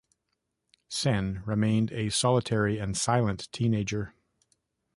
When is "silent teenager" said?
2.97-4.15